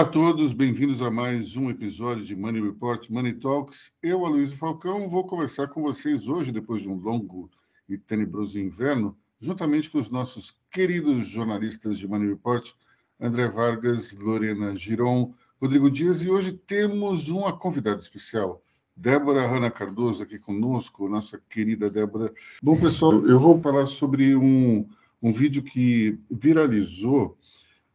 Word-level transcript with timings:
Olá 0.00 0.08
a 0.08 0.12
todos, 0.12 0.54
bem-vindos 0.54 1.02
a 1.02 1.10
mais 1.10 1.58
um 1.58 1.68
episódio 1.68 2.24
de 2.24 2.34
Money 2.34 2.62
Report 2.62 3.06
Money 3.10 3.34
Talks. 3.34 3.92
Eu, 4.02 4.24
Aloysio 4.24 4.56
Falcão, 4.56 5.06
vou 5.10 5.26
conversar 5.26 5.68
com 5.68 5.82
vocês 5.82 6.26
hoje, 6.26 6.50
depois 6.50 6.80
de 6.80 6.88
um 6.88 6.94
longo 6.94 7.50
e 7.86 7.98
tenebroso 7.98 8.58
inverno, 8.58 9.14
juntamente 9.38 9.90
com 9.90 9.98
os 9.98 10.08
nossos 10.08 10.56
queridos 10.70 11.26
jornalistas 11.26 11.98
de 11.98 12.08
Money 12.08 12.30
Report, 12.30 12.72
André 13.20 13.46
Vargas, 13.48 14.16
Lorena 14.16 14.74
Giron, 14.74 15.34
Rodrigo 15.60 15.90
Dias, 15.90 16.22
e 16.22 16.30
hoje 16.30 16.52
temos 16.52 17.28
uma 17.28 17.52
convidada 17.52 18.00
especial, 18.00 18.62
Débora 18.96 19.46
Hanna 19.46 19.70
Cardoso, 19.70 20.22
aqui 20.22 20.38
conosco, 20.38 21.10
nossa 21.10 21.38
querida 21.46 21.90
Débora. 21.90 22.32
Bom, 22.62 22.80
pessoal, 22.80 23.22
eu 23.26 23.38
vou 23.38 23.60
falar 23.60 23.84
sobre 23.84 24.34
um, 24.34 24.88
um 25.22 25.30
vídeo 25.30 25.62
que 25.62 26.18
viralizou 26.30 27.36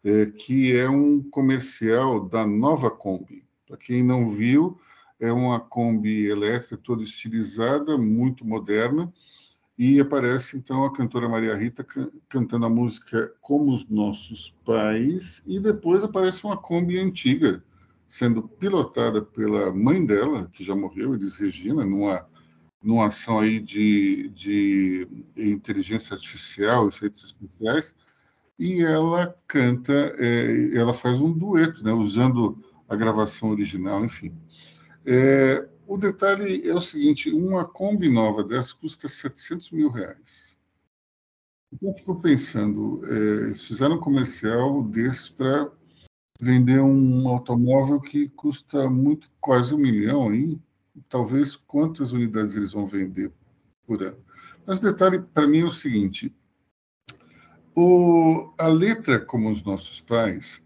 é, 0.05 0.27
que 0.27 0.77
é 0.77 0.87
um 0.87 1.19
comercial 1.19 2.29
da 2.29 2.45
nova 2.45 2.91
Kombi. 2.91 3.43
Para 3.67 3.75
quem 3.75 4.03
não 4.03 4.29
viu, 4.29 4.79
é 5.19 5.31
uma 5.31 5.59
Kombi 5.59 6.27
elétrica 6.27 6.77
toda 6.77 7.01
estilizada, 7.03 7.97
muito 7.97 8.45
moderna, 8.45 9.11
e 9.75 9.99
aparece 9.99 10.57
então 10.57 10.85
a 10.85 10.93
cantora 10.93 11.27
Maria 11.27 11.55
Rita 11.55 11.83
can 11.83 12.09
cantando 12.29 12.67
a 12.67 12.69
música 12.69 13.33
Como 13.41 13.73
os 13.73 13.89
Nossos 13.89 14.55
Pais, 14.63 15.41
e 15.47 15.59
depois 15.59 16.03
aparece 16.03 16.45
uma 16.45 16.55
Kombi 16.55 16.99
antiga, 16.99 17.63
sendo 18.07 18.47
pilotada 18.47 19.23
pela 19.23 19.73
mãe 19.73 20.05
dela, 20.05 20.47
que 20.53 20.63
já 20.63 20.75
morreu, 20.75 21.15
Elis 21.15 21.37
Regina, 21.37 21.83
numa, 21.83 22.27
numa 22.81 23.07
ação 23.07 23.39
aí 23.39 23.59
de, 23.59 24.29
de 24.29 25.07
inteligência 25.35 26.13
artificial, 26.13 26.87
efeitos 26.87 27.23
especiais, 27.23 27.95
e 28.57 28.81
ela 28.83 29.35
canta, 29.47 29.93
é, 30.17 30.75
ela 30.75 30.93
faz 30.93 31.21
um 31.21 31.31
dueto, 31.31 31.83
né, 31.83 31.91
usando 31.91 32.63
a 32.87 32.95
gravação 32.95 33.49
original, 33.49 34.03
enfim. 34.03 34.33
É, 35.05 35.67
o 35.87 35.97
detalhe 35.97 36.67
é 36.67 36.73
o 36.73 36.81
seguinte: 36.81 37.31
uma 37.31 37.65
Kombi 37.65 38.09
nova 38.09 38.43
dessa 38.43 38.73
custa 38.75 39.07
700 39.07 39.71
mil 39.71 39.89
reais. 39.89 40.57
Então, 41.71 41.89
eu 41.89 41.95
fico 41.95 42.21
pensando, 42.21 43.01
é, 43.05 43.53
fizeram 43.53 43.95
um 43.95 43.99
comercial 43.99 44.83
desses 44.83 45.29
para 45.29 45.69
vender 46.39 46.79
um 46.79 47.27
automóvel 47.27 47.99
que 47.99 48.29
custa 48.29 48.89
muito, 48.89 49.29
quase 49.41 49.73
um 49.73 49.77
milhão, 49.77 50.29
aí, 50.29 50.57
talvez 51.09 51.55
quantas 51.55 52.13
unidades 52.13 52.55
eles 52.55 52.71
vão 52.71 52.87
vender 52.87 53.31
por 53.85 54.01
ano. 54.01 54.23
Mas 54.65 54.77
o 54.77 54.81
detalhe 54.81 55.19
para 55.19 55.47
mim 55.47 55.59
é 55.59 55.65
o 55.65 55.71
seguinte: 55.71 56.33
o, 57.75 58.53
a 58.57 58.67
letra, 58.67 59.19
como 59.19 59.49
os 59.49 59.61
nossos 59.63 60.01
pais, 60.01 60.65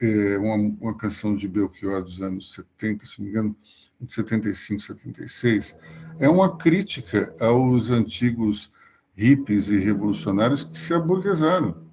é 0.00 0.36
uma, 0.38 0.56
uma 0.80 0.96
canção 0.96 1.36
de 1.36 1.46
Belchior 1.46 2.02
dos 2.02 2.20
anos 2.20 2.52
70, 2.54 3.06
se 3.06 3.18
não 3.18 3.24
me 3.24 3.30
engano, 3.30 3.56
de 4.00 4.12
75, 4.12 4.82
76, 4.82 5.76
é 6.18 6.28
uma 6.28 6.56
crítica 6.56 7.34
aos 7.40 7.90
antigos 7.90 8.70
hippies 9.16 9.68
e 9.68 9.78
revolucionários 9.78 10.64
que 10.64 10.76
se 10.76 10.92
aburguesaram. 10.92 11.84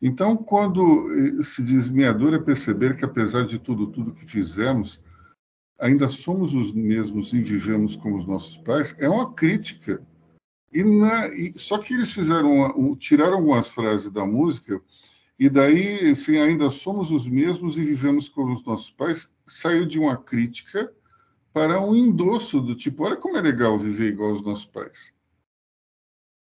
Então, 0.00 0.36
quando 0.36 1.10
eh, 1.12 1.42
se 1.42 1.62
diz 1.62 1.88
minha 1.88 2.12
dor 2.12 2.34
é 2.34 2.38
perceber 2.38 2.96
que, 2.96 3.04
apesar 3.04 3.46
de 3.46 3.58
tudo, 3.58 3.86
tudo 3.88 4.12
que 4.12 4.26
fizemos, 4.26 5.00
ainda 5.78 6.08
somos 6.08 6.54
os 6.54 6.72
mesmos 6.72 7.32
e 7.32 7.40
vivemos 7.40 7.96
como 7.96 8.16
os 8.16 8.26
nossos 8.26 8.56
pais, 8.58 8.94
é 8.98 9.08
uma 9.08 9.32
crítica 9.32 10.04
e, 10.72 10.82
na, 10.82 11.28
e 11.28 11.52
só 11.56 11.78
que 11.78 11.94
eles 11.94 12.12
fizeram 12.12 12.52
uma, 12.52 12.76
um, 12.76 12.94
tiraram 12.94 13.36
algumas 13.36 13.68
frases 13.68 14.10
da 14.10 14.26
música 14.26 14.80
e 15.38 15.48
daí 15.48 16.10
assim, 16.10 16.38
ainda 16.38 16.70
somos 16.70 17.10
os 17.10 17.28
mesmos 17.28 17.78
e 17.78 17.84
vivemos 17.84 18.28
como 18.28 18.52
os 18.52 18.64
nossos 18.64 18.90
pais 18.90 19.34
saiu 19.46 19.86
de 19.86 19.98
uma 19.98 20.16
crítica 20.16 20.92
para 21.52 21.80
um 21.80 21.94
endosso 21.94 22.60
do 22.60 22.74
tipo 22.74 23.04
olha 23.04 23.16
como 23.16 23.36
é 23.36 23.40
legal 23.40 23.78
viver 23.78 24.08
igual 24.08 24.30
aos 24.30 24.42
nossos 24.42 24.66
pais. 24.66 25.14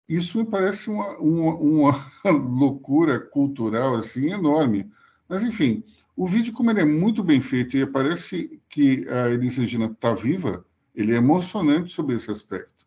Isso 0.09 0.39
me 0.39 0.45
parece 0.45 0.91
uma, 0.91 1.17
uma, 1.19 1.55
uma 1.55 2.11
loucura 2.31 3.19
cultural 3.19 3.95
assim 3.95 4.33
enorme. 4.33 4.91
Mas 5.29 5.43
enfim 5.43 5.85
o 6.17 6.27
vídeo 6.27 6.53
como 6.53 6.71
ele 6.71 6.81
é 6.81 6.85
muito 6.85 7.23
bem 7.23 7.41
feito 7.41 7.77
e 7.77 7.85
parece 7.87 8.61
que 8.69 9.07
a 9.09 9.31
Elis 9.31 9.57
Regina 9.57 9.87
está 9.87 10.15
viva 10.15 10.65
ele 10.95 11.13
é 11.13 11.17
emocionante 11.17 11.91
sobre 11.91 12.15
esse 12.15 12.31
aspecto 12.31 12.84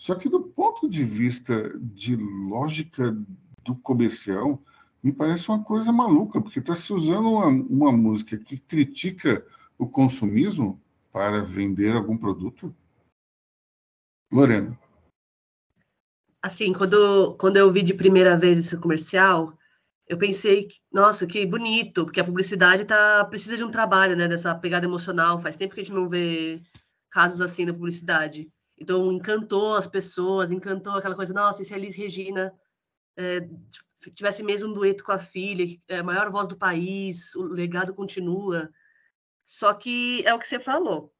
só 0.00 0.14
que 0.14 0.30
do 0.30 0.40
ponto 0.40 0.88
de 0.88 1.04
vista 1.04 1.78
de 1.78 2.16
lógica 2.16 3.14
do 3.62 3.76
comercial, 3.76 4.58
me 5.02 5.12
parece 5.12 5.50
uma 5.50 5.62
coisa 5.62 5.92
maluca, 5.92 6.40
porque 6.40 6.58
está 6.58 6.74
se 6.74 6.90
usando 6.90 7.28
uma, 7.28 7.44
uma 7.48 7.92
música 7.92 8.38
que 8.38 8.56
critica 8.56 9.46
o 9.76 9.86
consumismo 9.86 10.80
para 11.12 11.42
vender 11.42 11.94
algum 11.94 12.16
produto. 12.16 12.74
Lorena. 14.32 14.74
Assim, 16.42 16.72
quando, 16.72 17.36
quando 17.36 17.58
eu 17.58 17.70
vi 17.70 17.82
de 17.82 17.92
primeira 17.92 18.38
vez 18.38 18.58
esse 18.58 18.78
comercial, 18.78 19.52
eu 20.08 20.16
pensei, 20.16 20.68
nossa, 20.90 21.26
que 21.26 21.44
bonito, 21.44 22.06
porque 22.06 22.20
a 22.20 22.24
publicidade 22.24 22.86
tá, 22.86 23.22
precisa 23.26 23.54
de 23.54 23.64
um 23.64 23.70
trabalho, 23.70 24.16
né, 24.16 24.26
dessa 24.26 24.54
pegada 24.54 24.86
emocional. 24.86 25.38
Faz 25.38 25.56
tempo 25.56 25.74
que 25.74 25.82
a 25.82 25.84
gente 25.84 25.94
não 25.94 26.08
vê 26.08 26.62
casos 27.10 27.42
assim 27.42 27.66
na 27.66 27.74
publicidade. 27.74 28.50
Então, 28.80 29.12
encantou 29.12 29.76
as 29.76 29.86
pessoas, 29.86 30.50
encantou 30.50 30.94
aquela 30.94 31.14
coisa, 31.14 31.34
nossa, 31.34 31.60
e 31.60 31.64
se 31.66 31.74
a 31.74 31.78
Liz 31.78 31.94
Regina 31.94 32.52
é, 33.14 33.46
tivesse 34.14 34.42
mesmo 34.42 34.70
um 34.70 34.72
dueto 34.72 35.04
com 35.04 35.12
a 35.12 35.18
filha, 35.18 35.78
é 35.86 35.98
a 35.98 36.02
maior 36.02 36.30
voz 36.30 36.48
do 36.48 36.56
país, 36.56 37.34
o 37.34 37.42
legado 37.42 37.94
continua. 37.94 38.70
Só 39.44 39.74
que 39.74 40.26
é 40.26 40.32
o 40.32 40.38
que 40.38 40.46
você 40.46 40.58
falou. 40.58 41.14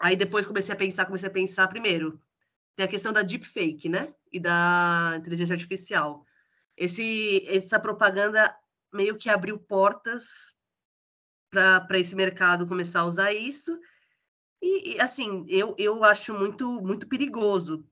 Aí 0.00 0.16
depois 0.16 0.44
comecei 0.44 0.74
a 0.74 0.76
pensar, 0.76 1.06
comecei 1.06 1.28
a 1.28 1.32
pensar 1.32 1.68
primeiro. 1.68 2.20
Tem 2.76 2.84
a 2.84 2.88
questão 2.88 3.12
da 3.12 3.22
deepfake, 3.22 3.88
né? 3.88 4.14
E 4.30 4.38
da 4.38 5.14
inteligência 5.16 5.54
artificial. 5.54 6.26
Esse, 6.76 7.46
essa 7.48 7.78
propaganda 7.78 8.54
meio 8.92 9.16
que 9.16 9.30
abriu 9.30 9.58
portas 9.58 10.54
para 11.50 11.98
esse 11.98 12.14
mercado 12.14 12.66
começar 12.66 13.00
a 13.00 13.06
usar 13.06 13.32
isso 13.32 13.78
e, 14.62 14.94
e, 14.94 15.00
assim, 15.00 15.44
eu, 15.48 15.74
eu 15.76 16.04
acho 16.04 16.32
muito, 16.32 16.70
muito 16.80 17.08
perigoso, 17.08 17.84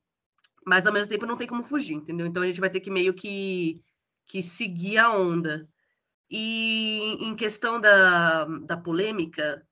mas 0.64 0.86
ao 0.86 0.92
mesmo 0.92 1.08
tempo 1.08 1.26
não 1.26 1.36
tem 1.36 1.46
como 1.46 1.64
fugir, 1.64 1.94
entendeu? 1.94 2.26
Então 2.26 2.42
a 2.42 2.46
gente 2.46 2.60
vai 2.60 2.70
ter 2.70 2.80
que 2.80 2.90
meio 2.90 3.12
que, 3.12 3.82
que 4.26 4.42
seguir 4.42 4.98
a 4.98 5.10
onda. 5.10 5.68
E 6.30 7.16
em 7.20 7.34
questão 7.34 7.80
da, 7.80 8.44
da 8.44 8.76
polêmica, 8.76 9.66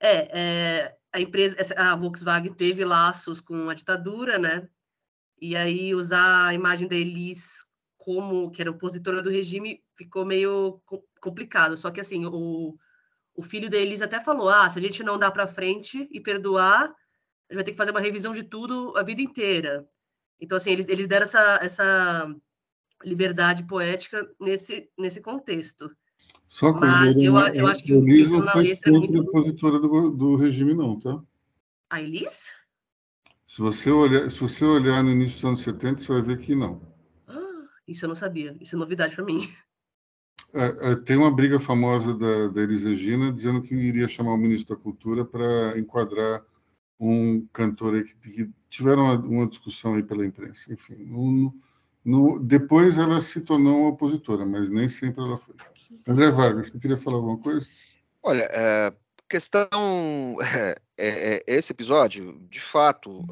é, 0.00 0.40
é 0.40 0.96
a 1.12 1.20
empresa, 1.20 1.74
a 1.76 1.96
Volkswagen 1.96 2.54
teve 2.54 2.84
laços 2.84 3.40
com 3.40 3.68
a 3.68 3.74
ditadura, 3.74 4.38
né? 4.38 4.68
E 5.40 5.56
aí 5.56 5.94
usar 5.94 6.48
a 6.48 6.54
imagem 6.54 6.86
da 6.86 6.94
Elis 6.94 7.66
como 7.98 8.50
que 8.50 8.62
era 8.62 8.70
opositora 8.70 9.20
do 9.20 9.30
regime 9.30 9.82
ficou 9.96 10.24
meio 10.24 10.80
complicado. 11.20 11.76
Só 11.76 11.90
que 11.90 12.00
assim, 12.00 12.24
o, 12.26 12.78
o 13.34 13.42
filho 13.42 13.70
da 13.70 13.76
Elisa 13.76 14.04
até 14.04 14.20
falou: 14.20 14.48
ah, 14.48 14.68
se 14.68 14.78
a 14.78 14.82
gente 14.82 15.02
não 15.02 15.18
dá 15.18 15.30
para 15.30 15.46
frente 15.46 16.08
e 16.10 16.20
perdoar, 16.20 16.84
a 16.84 17.52
gente 17.52 17.54
vai 17.54 17.64
ter 17.64 17.70
que 17.72 17.76
fazer 17.76 17.90
uma 17.90 18.00
revisão 18.00 18.32
de 18.32 18.42
tudo 18.42 18.96
a 18.96 19.02
vida 19.02 19.22
inteira. 19.22 19.86
Então, 20.40 20.56
assim, 20.56 20.70
eles, 20.70 20.86
eles 20.88 21.06
deram 21.06 21.24
essa, 21.24 21.58
essa 21.62 22.34
liberdade 23.04 23.64
poética 23.64 24.28
nesse, 24.40 24.90
nesse 24.98 25.20
contexto. 25.20 25.90
Só 26.48 26.72
que 26.72 26.80
Mas 26.80 27.16
eu, 27.16 27.36
eu 27.38 27.66
acho 27.68 27.84
que 27.84 27.92
o 27.92 28.08
Elis 28.08 28.30
não 28.30 28.42
foi 28.42 28.68
é 28.68 28.74
sempre 28.74 29.16
é 29.16 29.20
opositora 29.20 29.78
do, 29.78 30.10
do 30.10 30.36
regime, 30.36 30.74
não, 30.74 30.98
tá? 30.98 31.22
A 31.88 32.00
Elis? 32.00 32.52
Se 33.46 33.60
você, 33.60 33.90
olhar, 33.90 34.30
se 34.30 34.40
você 34.40 34.64
olhar 34.64 35.02
no 35.02 35.10
início 35.10 35.36
dos 35.36 35.44
anos 35.44 35.60
70, 35.60 36.00
você 36.00 36.12
vai 36.12 36.22
ver 36.22 36.38
que 36.38 36.54
não. 36.54 36.80
Ah, 37.28 37.66
isso 37.86 38.04
eu 38.04 38.08
não 38.08 38.14
sabia. 38.16 38.56
Isso 38.60 38.74
é 38.74 38.78
novidade 38.78 39.14
para 39.14 39.24
mim. 39.24 39.48
É, 40.52 40.92
é, 40.92 40.96
tem 40.96 41.16
uma 41.16 41.30
briga 41.30 41.58
famosa 41.60 42.14
da, 42.14 42.48
da 42.48 42.62
Elis 42.62 42.82
Regina 42.82 43.32
dizendo 43.32 43.62
que 43.62 43.74
iria 43.74 44.08
chamar 44.08 44.34
o 44.34 44.38
ministro 44.38 44.76
da 44.76 44.82
Cultura 44.82 45.24
para 45.24 45.78
enquadrar 45.78 46.42
um 46.98 47.46
cantor 47.52 48.02
que, 48.02 48.14
que 48.16 48.50
tiveram 48.68 49.04
uma, 49.04 49.14
uma, 49.14 49.46
discussão 49.46 49.94
aí 49.94 50.02
pela 50.02 50.26
imprensa. 50.26 50.72
Enfim, 50.72 50.96
no, 50.96 51.54
no, 52.04 52.38
depois 52.38 52.98
ela 52.98 53.20
se 53.20 53.40
tornou 53.40 53.86
opositora, 53.86 54.44
mas 54.44 54.68
nem 54.70 54.88
sempre 54.88 55.22
ela 55.22 55.38
foi. 55.38 55.54
André 56.06 56.30
Vargas, 56.30 56.70
você 56.70 56.78
queria 56.78 56.98
falar 56.98 57.16
alguma 57.16 57.38
coisa? 57.38 57.68
Olha, 58.22 58.48
é, 58.52 58.92
questão 59.28 60.36
é, 60.42 60.74
é, 60.98 61.36
é 61.36 61.42
esse 61.46 61.72
episódio, 61.72 62.38
de 62.50 62.60
fato, 62.60 63.24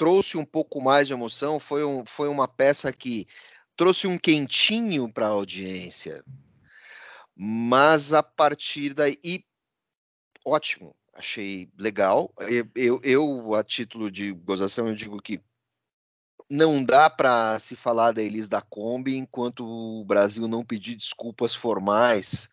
trouxe 0.00 0.38
um 0.38 0.46
pouco 0.46 0.80
mais 0.80 1.06
de 1.06 1.12
emoção. 1.12 1.60
Foi, 1.60 1.84
um, 1.84 2.06
foi 2.06 2.28
uma 2.28 2.48
peça 2.48 2.90
que 2.90 3.26
trouxe 3.80 4.06
um 4.06 4.18
quentinho 4.18 5.10
para 5.10 5.24
a 5.24 5.30
audiência. 5.30 6.22
Mas 7.34 8.12
a 8.12 8.22
partir 8.22 8.92
daí, 8.92 9.42
ótimo, 10.44 10.94
achei 11.14 11.66
legal. 11.78 12.30
Eu, 12.40 12.68
eu, 12.74 13.00
eu, 13.02 13.54
a 13.54 13.64
título 13.64 14.10
de 14.10 14.32
gozação, 14.32 14.86
eu 14.86 14.94
digo 14.94 15.18
que 15.22 15.40
não 16.50 16.84
dá 16.84 17.08
para 17.08 17.58
se 17.58 17.74
falar 17.74 18.12
da 18.12 18.22
Elis 18.22 18.48
da 18.48 18.60
Kombi 18.60 19.16
enquanto 19.16 19.64
o 19.64 20.04
Brasil 20.04 20.46
não 20.46 20.62
pedir 20.62 20.94
desculpas 20.94 21.54
formais 21.54 22.50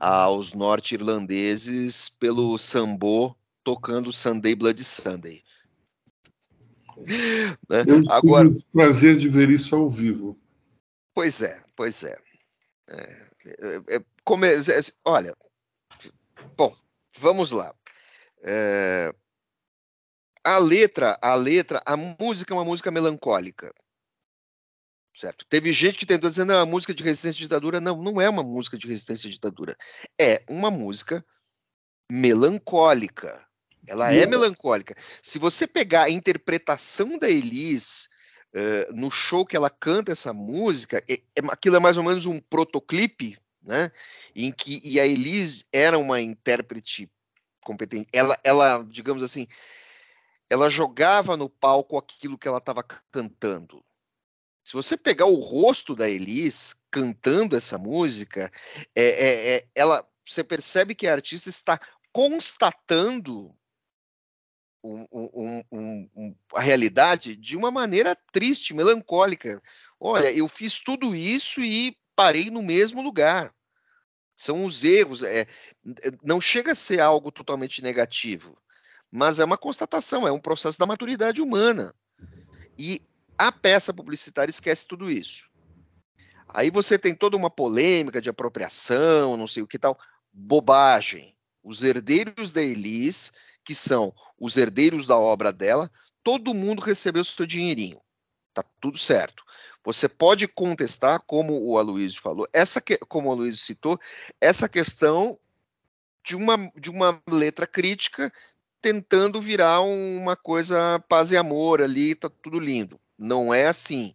aos 0.00 0.54
norte-irlandeses 0.54 2.08
pelo 2.08 2.58
Sambo 2.58 3.38
tocando 3.62 4.12
Sunday 4.12 4.56
Blood 4.56 4.82
Sunday. 4.82 5.40
Né? 7.06 7.84
Eu 7.86 8.02
Agora, 8.10 8.48
tive 8.48 8.60
o 8.60 8.72
prazer 8.72 9.16
de 9.16 9.28
ver 9.28 9.50
isso 9.50 9.76
ao 9.76 9.88
vivo. 9.88 10.36
Pois 11.18 11.42
é, 11.42 11.60
pois 11.74 12.04
é. 12.04 12.16
é, 12.90 13.02
é, 13.44 13.96
é 13.96 14.04
como, 14.22 14.44
é, 14.44 14.52
olha, 15.04 15.36
bom, 16.56 16.72
vamos 17.18 17.50
lá. 17.50 17.74
É, 18.44 19.12
a 20.44 20.58
letra, 20.58 21.18
a 21.20 21.34
letra, 21.34 21.82
a 21.84 21.96
música 21.96 22.54
é 22.54 22.56
uma 22.56 22.64
música 22.64 22.92
melancólica. 22.92 23.74
Certo? 25.12 25.44
Teve 25.46 25.72
gente 25.72 25.98
que 25.98 26.06
tentou 26.06 26.30
dizer, 26.30 26.44
não, 26.44 26.54
é 26.54 26.58
uma 26.58 26.66
música 26.66 26.94
de 26.94 27.02
resistência 27.02 27.40
à 27.40 27.42
ditadura. 27.42 27.80
Não, 27.80 28.00
não 28.00 28.20
é 28.20 28.28
uma 28.28 28.44
música 28.44 28.78
de 28.78 28.86
resistência 28.86 29.26
à 29.26 29.32
ditadura. 29.32 29.76
É 30.20 30.44
uma 30.48 30.70
música 30.70 31.26
melancólica. 32.08 33.44
Ela 33.88 34.14
é 34.14 34.24
melancólica. 34.24 34.94
Se 35.20 35.40
você 35.40 35.66
pegar 35.66 36.04
a 36.04 36.10
interpretação 36.10 37.18
da 37.18 37.28
Elis 37.28 38.08
uh, 38.54 38.92
no 38.94 39.10
show 39.10 39.44
que 39.44 39.56
ela 39.56 39.70
canta 39.70 40.12
essa 40.12 40.32
música, 40.32 41.02
é, 41.08 41.14
é, 41.14 41.40
aquilo 41.50 41.76
é 41.76 41.80
mais 41.80 41.96
ou 41.96 42.02
menos 42.02 42.26
um 42.26 42.40
protoclipe, 42.40 43.38
né? 43.62 43.90
Em 44.34 44.52
que 44.52 44.80
e 44.84 45.00
a 45.00 45.06
Elis 45.06 45.64
era 45.72 45.98
uma 45.98 46.20
intérprete 46.20 47.10
competente. 47.64 48.08
Ela, 48.12 48.38
ela, 48.42 48.82
digamos 48.88 49.22
assim, 49.22 49.46
ela 50.48 50.70
jogava 50.70 51.36
no 51.36 51.48
palco 51.48 51.98
aquilo 51.98 52.38
que 52.38 52.48
ela 52.48 52.58
estava 52.58 52.82
cantando. 53.12 53.84
Se 54.64 54.74
você 54.74 54.96
pegar 54.96 55.26
o 55.26 55.40
rosto 55.40 55.94
da 55.94 56.08
Elis 56.08 56.74
cantando 56.90 57.56
essa 57.56 57.78
música, 57.78 58.50
é, 58.94 59.02
é, 59.02 59.56
é, 59.56 59.68
ela, 59.74 60.06
você 60.26 60.44
percebe 60.44 60.94
que 60.94 61.06
a 61.06 61.12
artista 61.12 61.48
está 61.48 61.80
constatando 62.12 63.54
um, 64.82 65.06
um, 65.12 66.08
um, 66.16 66.36
a 66.54 66.60
realidade 66.60 67.36
de 67.36 67.56
uma 67.56 67.70
maneira 67.70 68.16
triste, 68.32 68.74
melancólica. 68.74 69.62
Olha, 69.98 70.32
eu 70.32 70.46
fiz 70.48 70.80
tudo 70.80 71.14
isso 71.14 71.60
e 71.60 71.96
parei 72.14 72.50
no 72.50 72.62
mesmo 72.62 73.02
lugar. 73.02 73.52
São 74.36 74.64
os 74.64 74.84
erros. 74.84 75.22
É, 75.22 75.46
não 76.22 76.40
chega 76.40 76.72
a 76.72 76.76
ser 76.76 77.00
algo 77.00 77.32
totalmente 77.32 77.82
negativo, 77.82 78.56
mas 79.10 79.38
é 79.38 79.44
uma 79.44 79.58
constatação, 79.58 80.26
é 80.26 80.32
um 80.32 80.40
processo 80.40 80.78
da 80.78 80.86
maturidade 80.86 81.42
humana. 81.42 81.94
E 82.78 83.02
a 83.36 83.50
peça 83.50 83.92
publicitária 83.92 84.50
esquece 84.50 84.86
tudo 84.86 85.10
isso. 85.10 85.48
Aí 86.48 86.70
você 86.70 86.98
tem 86.98 87.14
toda 87.14 87.36
uma 87.36 87.50
polêmica 87.50 88.20
de 88.20 88.30
apropriação, 88.30 89.36
não 89.36 89.46
sei 89.46 89.62
o 89.62 89.66
que 89.66 89.78
tal. 89.78 89.98
Bobagem. 90.32 91.36
Os 91.62 91.82
herdeiros 91.82 92.52
da 92.52 92.62
Elis 92.62 93.32
que 93.68 93.74
são 93.74 94.14
os 94.40 94.56
herdeiros 94.56 95.06
da 95.06 95.18
obra 95.18 95.52
dela, 95.52 95.92
todo 96.24 96.54
mundo 96.54 96.80
recebeu 96.80 97.22
seu 97.22 97.44
dinheirinho. 97.44 98.00
Tá 98.54 98.64
tudo 98.80 98.96
certo. 98.96 99.44
Você 99.84 100.08
pode 100.08 100.48
contestar, 100.48 101.20
como 101.26 101.52
o 101.52 101.76
Aloysio 101.76 102.22
falou, 102.22 102.48
essa 102.50 102.80
que, 102.80 102.96
como 102.96 103.28
o 103.28 103.32
Aloysio 103.32 103.62
citou, 103.62 104.00
essa 104.40 104.70
questão 104.70 105.38
de 106.24 106.34
uma, 106.34 106.56
de 106.80 106.88
uma 106.88 107.22
letra 107.28 107.66
crítica 107.66 108.32
tentando 108.80 109.38
virar 109.38 109.82
uma 109.82 110.34
coisa 110.34 110.98
paz 111.06 111.30
e 111.30 111.36
amor 111.36 111.82
ali, 111.82 112.14
tá 112.14 112.30
tudo 112.30 112.58
lindo. 112.58 112.98
Não 113.18 113.52
é 113.52 113.66
assim. 113.66 114.14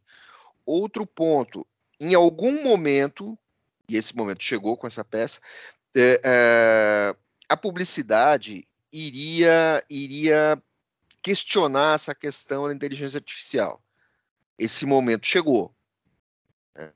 Outro 0.65 1.05
ponto, 1.05 1.63
em 2.00 2.15
algum 2.15 2.63
momento, 2.63 3.38
e 3.88 3.97
esse 3.97 4.15
momento 4.15 4.44
chegou 4.44 4.75
com 4.75 4.88
essa 4.88 5.05
peça, 5.05 5.39
é, 5.95 6.19
é, 6.23 7.15
a 7.47 7.55
publicidade 7.55 8.67
iria, 8.94 9.84
iria 9.90 10.62
questionar 11.22 11.95
essa 11.95 12.13
questão 12.13 12.68
da 12.68 12.74
inteligência 12.74 13.18
artificial. 13.18 13.84
Esse 14.57 14.86
momento 14.86 15.25
chegou. 15.25 15.75
Né? 16.75 16.94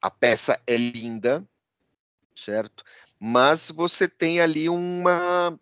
A 0.00 0.10
peça 0.10 0.60
é 0.66 0.76
linda, 0.76 1.42
certo? 2.36 2.84
Mas 3.18 3.70
você 3.70 4.06
tem 4.06 4.40
ali 4.40 4.68
uma 4.68 5.58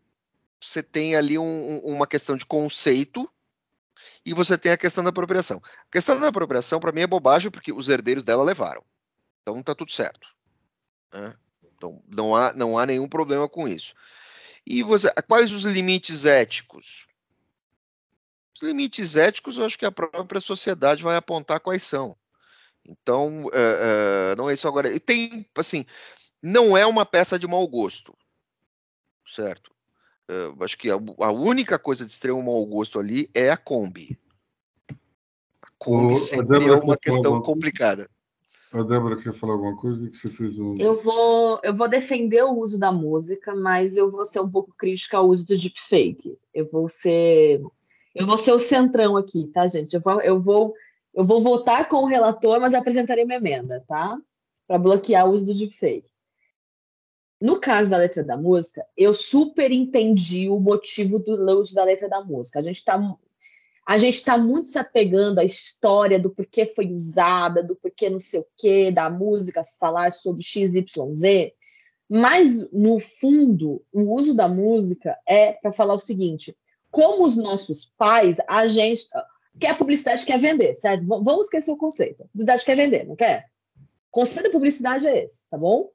você 0.63 0.83
tem 0.83 1.17
ali 1.17 1.39
um, 1.39 1.79
uma 1.79 2.07
questão 2.07 2.37
de 2.37 2.45
conceito 2.45 3.31
e 4.27 4.35
você 4.35 4.59
tem 4.59 4.73
a 4.73 4.77
questão 4.77 5.03
da 5.03 5.09
apropriação. 5.09 5.63
A 5.65 5.91
questão 5.91 6.21
da 6.21 6.29
apropriação, 6.29 6.79
para 6.79 6.93
mim, 6.93 7.01
é 7.01 7.07
bobagem, 7.07 7.51
porque 7.51 7.73
os 7.73 7.89
herdeiros 7.89 8.25
dela 8.25 8.43
levaram. 8.43 8.85
Então 9.41 9.63
tá 9.63 9.75
tudo 9.75 9.91
certo. 9.91 10.29
Né? 11.13 11.35
Então 11.75 12.03
não 12.07 12.37
há, 12.37 12.53
não 12.53 12.79
há 12.79 12.85
nenhum 12.85 13.09
problema 13.09 13.49
com 13.49 13.67
isso. 13.67 13.95
E 14.67 14.83
você, 14.83 15.13
quais 15.27 15.53
os 15.53 15.65
limites 15.65 16.25
éticos? 16.25 17.07
Os 18.55 18.63
limites 18.63 19.17
éticos, 19.17 19.57
eu 19.57 19.65
acho 19.65 19.79
que 19.79 19.87
a 19.87 19.93
própria 19.93 20.41
sociedade 20.41 21.03
vai 21.03 21.17
apontar 21.17 21.61
quais 21.61 21.83
são. 21.83 22.17
Então, 22.87 23.49
é, 23.53 24.33
é, 24.33 24.37
não 24.37 24.51
é 24.51 24.55
isso 24.55 24.69
agora. 24.69 24.93
E 24.93 25.01
tem, 25.01 25.47
assim, 25.57 25.85
não 26.43 26.77
é 26.77 26.87
uma 26.87 27.05
peça 27.07 27.39
de 27.39 27.47
mau 27.47 27.67
gosto, 27.67 28.17
certo? 29.27 29.71
É, 30.29 30.65
acho 30.65 30.79
que 30.79 30.91
a, 30.91 30.95
a, 30.95 31.33
única 31.33 31.79
coisa 31.79 32.05
de 32.05 32.13
extremo 32.13 32.43
mau 32.43 32.65
gosto 32.67 32.99
ali 32.99 33.31
é 33.35 33.51
a 33.51 33.57
Kombi. 33.57 34.19
A 35.63 35.71
Kombi 35.79 36.17
sempre 36.17 36.67
é 36.67 36.73
uma 36.73 36.97
questão 36.97 37.41
complicada. 37.43 38.09
A 38.73 38.83
Débora 38.83 39.17
quer 39.17 39.33
falar 39.33 39.55
alguma 39.55 39.77
coisa? 39.77 40.09
que 40.09 40.17
você 40.17 40.29
fez 40.29 40.59
um... 40.59 40.77
Eu 40.79 41.03
vou, 41.03 41.61
eu 41.63 41.75
vou 41.75 41.89
defender 41.89 42.43
o 42.45 42.57
uso 42.57 42.79
da 42.79 42.93
música, 42.93 43.55
mas 43.55 43.97
eu 43.97 44.11
vou 44.11 44.25
ser 44.25 44.41
um 44.41 44.51
pouco 44.51 44.73
crítica 44.77 45.19
ao 45.19 45.29
uso 45.29 45.45
do 45.45 45.57
deepfake. 45.57 46.39
Eu 46.55 46.67
vou 46.67 46.89
ser, 46.89 47.61
eu 48.15 48.27
vou 48.27 48.39
ser 48.39 48.53
o 48.53 48.61
centrão 48.61 49.17
aqui, 49.17 49.49
tá, 49.49 49.67
gente? 49.67 49.95
Eu 49.95 50.01
vou, 50.01 50.21
eu 50.21 50.41
vou, 50.41 50.75
eu 51.13 51.25
vou 51.25 51.41
votar 51.41 51.89
com 51.89 51.97
o 51.97 52.07
relator, 52.07 52.61
mas 52.61 52.73
apresentarei 52.73 53.25
uma 53.25 53.35
emenda, 53.35 53.85
tá? 53.89 54.17
Para 54.69 54.79
bloquear 54.79 55.29
o 55.29 55.33
uso 55.33 55.47
do 55.47 55.55
deepfake. 55.55 56.09
No 57.41 57.59
caso 57.59 57.91
da 57.91 57.97
letra 57.97 58.23
da 58.23 58.37
música, 58.37 58.87
eu 58.97 59.15
super 59.15 59.73
entendi 59.73 60.49
o 60.49 60.61
motivo 60.61 61.19
do 61.19 61.33
uso 61.59 61.75
da 61.75 61.83
letra 61.83 62.09
da 62.09 62.23
música. 62.23 62.61
A 62.61 62.63
gente 62.63 62.77
está 62.77 62.99
a 63.91 63.99
gente 63.99 64.15
está 64.15 64.39
muito 64.39 64.69
se 64.69 64.79
apegando 64.79 65.41
à 65.41 65.45
história 65.45 66.17
do 66.17 66.31
porquê 66.31 66.65
foi 66.65 66.93
usada, 66.93 67.61
do 67.61 67.75
porquê 67.75 68.09
não 68.09 68.21
sei 68.21 68.39
o 68.39 68.47
quê, 68.57 68.89
da 68.93 69.11
música 69.11 69.65
se 69.65 69.77
falar 69.79 70.13
sobre 70.13 70.45
XYZ, 70.45 70.85
mas 72.09 72.71
no 72.71 73.01
fundo, 73.01 73.85
o 73.93 74.15
uso 74.15 74.33
da 74.33 74.47
música 74.47 75.19
é 75.27 75.55
para 75.55 75.73
falar 75.73 75.95
o 75.95 75.99
seguinte: 75.99 76.57
como 76.89 77.27
os 77.27 77.37
nossos 77.37 77.93
pais, 77.99 78.37
a 78.47 78.69
gente. 78.69 79.09
Que 79.59 79.67
a 79.67 79.75
publicidade 79.75 80.25
quer 80.25 80.39
vender, 80.39 80.77
certo? 80.77 81.05
Vamos 81.05 81.49
esquecer 81.49 81.73
o 81.73 81.77
conceito. 81.77 82.23
A 82.23 82.29
publicidade 82.29 82.65
quer 82.65 82.77
vender, 82.77 83.05
não 83.05 83.17
quer? 83.17 83.47
O 83.77 84.13
conceito 84.13 84.45
da 84.45 84.53
publicidade 84.53 85.09
é 85.09 85.25
esse, 85.25 85.49
tá 85.51 85.59
bom? 85.59 85.91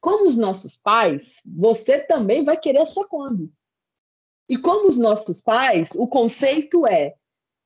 Como 0.00 0.26
os 0.26 0.36
nossos 0.36 0.74
pais, 0.74 1.42
você 1.46 2.00
também 2.00 2.44
vai 2.44 2.56
querer 2.56 2.80
a 2.80 2.86
sua 2.86 3.06
Kombi. 3.06 3.52
E 4.48 4.58
como 4.58 4.88
os 4.88 4.96
nossos 4.96 5.40
pais, 5.40 5.92
o 5.94 6.08
conceito 6.08 6.84
é 6.84 7.14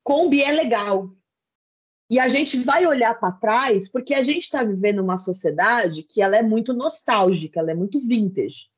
Kombi 0.03 0.41
é 0.41 0.51
legal. 0.51 1.09
E 2.09 2.19
a 2.19 2.27
gente 2.27 2.57
vai 2.57 2.85
olhar 2.85 3.17
para 3.19 3.31
trás 3.31 3.89
porque 3.89 4.13
a 4.13 4.21
gente 4.21 4.43
está 4.43 4.63
vivendo 4.63 4.99
uma 4.99 5.17
sociedade 5.17 6.03
que 6.03 6.21
ela 6.21 6.35
é 6.35 6.43
muito 6.43 6.73
nostálgica, 6.73 7.59
ela 7.59 7.71
é 7.71 7.75
muito 7.75 7.99
vintage. 7.99 8.69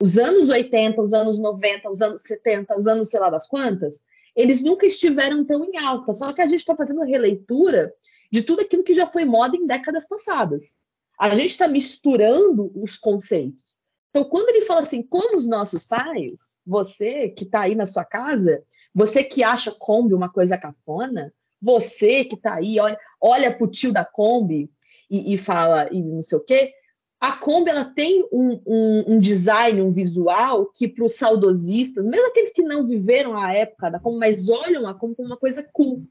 Os 0.00 0.16
anos 0.16 0.48
80, 0.48 1.00
os 1.02 1.12
anos 1.12 1.38
90, 1.38 1.90
os 1.90 2.00
anos 2.00 2.22
70, 2.22 2.78
os 2.78 2.86
anos 2.86 3.08
sei 3.08 3.20
lá 3.20 3.28
das 3.28 3.46
quantas, 3.46 4.02
eles 4.34 4.62
nunca 4.62 4.86
estiveram 4.86 5.44
tão 5.44 5.64
em 5.64 5.76
alta. 5.76 6.14
Só 6.14 6.32
que 6.32 6.40
a 6.40 6.46
gente 6.46 6.60
está 6.60 6.76
fazendo 6.76 7.02
releitura 7.02 7.92
de 8.30 8.42
tudo 8.42 8.62
aquilo 8.62 8.84
que 8.84 8.94
já 8.94 9.06
foi 9.06 9.24
moda 9.24 9.56
em 9.56 9.66
décadas 9.66 10.06
passadas. 10.06 10.72
A 11.18 11.34
gente 11.34 11.50
está 11.50 11.66
misturando 11.66 12.70
os 12.74 12.96
conceitos. 12.96 13.77
Então, 14.18 14.28
quando 14.28 14.48
ele 14.48 14.62
fala 14.62 14.80
assim, 14.80 15.00
como 15.00 15.36
os 15.36 15.46
nossos 15.46 15.84
pais, 15.84 16.58
você 16.66 17.28
que 17.28 17.44
está 17.44 17.60
aí 17.62 17.76
na 17.76 17.86
sua 17.86 18.04
casa, 18.04 18.64
você 18.92 19.22
que 19.22 19.44
acha 19.44 19.70
Kombi 19.70 20.12
uma 20.12 20.28
coisa 20.28 20.58
cafona, 20.58 21.32
você 21.62 22.24
que 22.24 22.34
está 22.34 22.54
aí, 22.54 22.80
olha, 22.80 22.98
olha 23.20 23.56
para 23.56 23.64
o 23.64 23.70
tio 23.70 23.92
da 23.92 24.04
Kombi 24.04 24.68
e, 25.08 25.34
e, 25.34 25.38
fala, 25.38 25.88
e 25.92 26.02
não 26.02 26.20
sei 26.20 26.36
o 26.36 26.40
quê, 26.40 26.72
a 27.20 27.30
Kombi 27.30 27.70
ela 27.70 27.84
tem 27.84 28.26
um, 28.32 28.60
um, 28.66 29.04
um 29.06 29.20
design, 29.20 29.80
um 29.82 29.92
visual 29.92 30.66
que 30.74 30.88
para 30.88 31.04
os 31.04 31.14
saudosistas, 31.14 32.04
mesmo 32.04 32.26
aqueles 32.26 32.52
que 32.52 32.62
não 32.62 32.88
viveram 32.88 33.38
a 33.38 33.54
época 33.54 33.88
da 33.88 34.00
Kombi, 34.00 34.18
mas 34.18 34.48
olham 34.48 34.88
a 34.88 34.94
Kombi 34.94 35.14
como 35.14 35.28
uma 35.28 35.36
coisa 35.36 35.64
cool. 35.72 36.04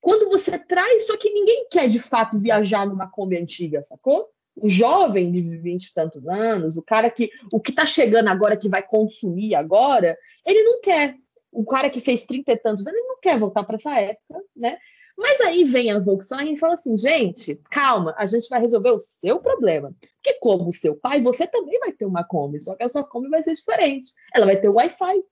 Quando 0.00 0.28
você 0.28 0.58
traz, 0.58 1.06
só 1.06 1.16
que 1.16 1.30
ninguém 1.30 1.68
quer 1.70 1.88
de 1.88 2.00
fato 2.00 2.40
viajar 2.40 2.84
numa 2.84 3.08
Kombi 3.08 3.38
antiga, 3.38 3.80
sacou? 3.84 4.28
O 4.60 4.68
jovem 4.68 5.30
de 5.30 5.40
vinte 5.58 5.86
e 5.86 5.94
tantos 5.94 6.26
anos, 6.26 6.76
o 6.76 6.82
cara 6.82 7.10
que 7.10 7.30
o 7.52 7.60
que 7.60 7.70
está 7.70 7.86
chegando 7.86 8.28
agora, 8.28 8.56
que 8.56 8.68
vai 8.68 8.82
consumir 8.82 9.54
agora, 9.54 10.16
ele 10.44 10.62
não 10.62 10.80
quer. 10.80 11.14
O 11.50 11.64
cara 11.64 11.88
que 11.88 12.00
fez 12.00 12.24
trinta 12.24 12.52
e 12.52 12.56
tantos 12.56 12.86
anos, 12.86 12.98
ele 12.98 13.08
não 13.08 13.20
quer 13.20 13.38
voltar 13.38 13.64
para 13.64 13.76
essa 13.76 13.98
época, 13.98 14.42
né? 14.56 14.78
Mas 15.16 15.40
aí 15.40 15.64
vem 15.64 15.90
a 15.90 15.98
Volkswagen 15.98 16.54
e 16.54 16.58
fala 16.58 16.74
assim: 16.74 16.96
gente, 16.96 17.60
calma, 17.70 18.14
a 18.16 18.26
gente 18.26 18.48
vai 18.48 18.60
resolver 18.60 18.90
o 18.90 19.00
seu 19.00 19.40
problema. 19.40 19.92
Porque, 20.00 20.38
como 20.38 20.68
o 20.68 20.72
seu 20.72 20.94
pai, 20.94 21.20
você 21.20 21.46
também 21.46 21.78
vai 21.80 21.90
ter 21.90 22.06
uma 22.06 22.22
Kombi, 22.22 22.60
só 22.60 22.76
que 22.76 22.84
a 22.84 22.88
sua 22.88 23.02
Kombi 23.02 23.28
vai 23.28 23.42
ser 23.42 23.54
diferente. 23.54 24.12
Ela 24.32 24.46
vai 24.46 24.60
ter 24.60 24.68
Wi-Fi, 24.68 25.22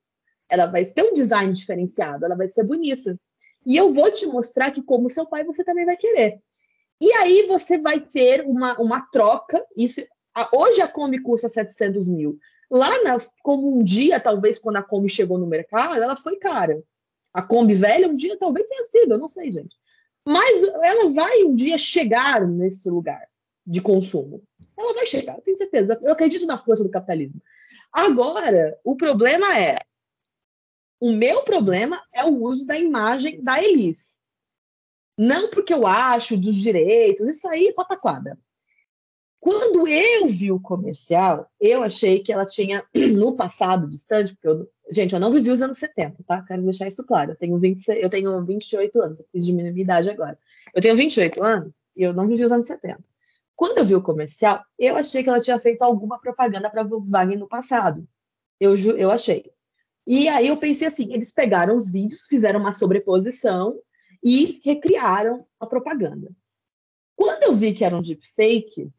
ela 0.48 0.66
vai 0.66 0.84
ter 0.84 1.02
um 1.02 1.14
design 1.14 1.52
diferenciado, 1.52 2.24
ela 2.24 2.36
vai 2.36 2.48
ser 2.48 2.64
bonita. 2.64 3.16
E 3.64 3.76
eu 3.76 3.90
vou 3.90 4.10
te 4.10 4.26
mostrar 4.26 4.72
que, 4.72 4.82
como 4.82 5.10
seu 5.10 5.26
pai, 5.26 5.44
você 5.44 5.64
também 5.64 5.84
vai 5.84 5.96
querer. 5.96 6.40
E 7.00 7.12
aí 7.12 7.46
você 7.46 7.78
vai 7.78 8.00
ter 8.00 8.44
uma, 8.46 8.78
uma 8.80 9.00
troca. 9.00 9.64
Isso, 9.76 10.00
hoje 10.52 10.80
a 10.80 10.88
Kombi 10.88 11.20
custa 11.20 11.48
700 11.48 12.08
mil. 12.08 12.38
Lá, 12.70 12.90
na, 13.02 13.18
como 13.42 13.78
um 13.78 13.84
dia, 13.84 14.18
talvez, 14.18 14.58
quando 14.58 14.76
a 14.76 14.82
Kombi 14.82 15.08
chegou 15.08 15.38
no 15.38 15.46
mercado, 15.46 16.02
ela 16.02 16.16
foi 16.16 16.36
cara. 16.36 16.82
A 17.32 17.42
Kombi 17.42 17.74
velha, 17.74 18.08
um 18.08 18.16
dia 18.16 18.36
talvez 18.38 18.66
tenha 18.66 18.84
sido, 18.84 19.12
eu 19.12 19.18
não 19.18 19.28
sei, 19.28 19.52
gente. 19.52 19.76
Mas 20.24 20.62
ela 20.82 21.10
vai 21.12 21.44
um 21.44 21.54
dia 21.54 21.78
chegar 21.78 22.46
nesse 22.46 22.90
lugar 22.90 23.28
de 23.64 23.80
consumo. 23.80 24.42
Ela 24.76 24.94
vai 24.94 25.06
chegar, 25.06 25.40
tenho 25.40 25.56
certeza. 25.56 25.98
Eu 26.02 26.12
acredito 26.12 26.46
na 26.46 26.58
força 26.58 26.82
do 26.82 26.90
capitalismo. 26.90 27.40
Agora, 27.92 28.78
o 28.84 28.96
problema 28.96 29.58
é. 29.58 29.78
O 30.98 31.12
meu 31.12 31.42
problema 31.42 32.02
é 32.12 32.24
o 32.24 32.42
uso 32.42 32.66
da 32.66 32.76
imagem 32.76 33.42
da 33.42 33.62
Elis. 33.62 34.22
Não 35.16 35.50
porque 35.50 35.72
eu 35.72 35.86
acho 35.86 36.36
dos 36.36 36.56
direitos, 36.56 37.26
isso 37.28 37.48
aí 37.48 37.72
pataquada. 37.72 38.38
Quando 39.40 39.86
eu 39.86 40.26
vi 40.26 40.50
o 40.50 40.60
comercial, 40.60 41.48
eu 41.60 41.82
achei 41.82 42.20
que 42.20 42.32
ela 42.32 42.44
tinha, 42.44 42.84
no 43.14 43.36
passado 43.36 43.88
distante, 43.88 44.34
porque 44.34 44.48
eu, 44.48 44.68
gente, 44.90 45.14
eu 45.14 45.20
não 45.20 45.30
vivi 45.30 45.50
os 45.50 45.62
anos 45.62 45.78
70, 45.78 46.22
tá? 46.26 46.42
Quero 46.42 46.62
deixar 46.62 46.88
isso 46.88 47.04
claro. 47.06 47.32
Eu 47.32 47.36
tenho, 47.36 47.58
20, 47.58 47.86
eu 47.88 48.10
tenho 48.10 48.44
28 48.44 49.00
anos, 49.00 49.20
eu 49.20 49.26
fiz 49.30 49.46
diminuir 49.46 49.72
minha 49.72 49.84
idade 49.84 50.10
agora. 50.10 50.38
Eu 50.74 50.82
tenho 50.82 50.96
28 50.96 51.42
anos 51.42 51.72
e 51.96 52.02
eu 52.02 52.12
não 52.12 52.26
vivi 52.26 52.44
os 52.44 52.52
anos 52.52 52.66
70. 52.66 52.98
Quando 53.54 53.78
eu 53.78 53.84
vi 53.84 53.94
o 53.94 54.02
comercial, 54.02 54.62
eu 54.78 54.96
achei 54.96 55.22
que 55.22 55.28
ela 55.28 55.40
tinha 55.40 55.58
feito 55.58 55.80
alguma 55.82 56.20
propaganda 56.20 56.68
para 56.68 56.82
a 56.82 56.84
Volkswagen 56.84 57.38
no 57.38 57.48
passado. 57.48 58.06
Eu, 58.60 58.76
eu 58.96 59.10
achei. 59.10 59.50
E 60.06 60.28
aí 60.28 60.48
eu 60.48 60.56
pensei 60.56 60.88
assim: 60.88 61.12
eles 61.12 61.32
pegaram 61.32 61.76
os 61.76 61.90
vídeos, 61.90 62.26
fizeram 62.28 62.60
uma 62.60 62.72
sobreposição 62.72 63.78
e 64.22 64.60
recriaram 64.64 65.46
a 65.58 65.66
propaganda. 65.66 66.30
Quando 67.14 67.44
eu 67.44 67.56
vi 67.56 67.72
que 67.72 67.84
era 67.84 67.96
um 67.96 68.02
deepfake, 68.02 68.90